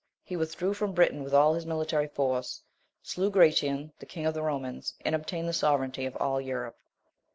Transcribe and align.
He 0.23 0.35
withdrew 0.35 0.73
from 0.73 0.93
Britain 0.93 1.23
with 1.23 1.31
all 1.31 1.53
his 1.53 1.67
military 1.67 2.07
force, 2.07 2.63
slew 3.03 3.29
Gratian, 3.29 3.93
the 3.99 4.07
king 4.07 4.25
of 4.25 4.33
the 4.33 4.41
Romans, 4.41 4.95
and 5.05 5.13
obtained 5.13 5.47
the 5.47 5.53
sovereignty 5.53 6.07
of 6.07 6.17
all 6.17 6.41
Europe. 6.41 6.79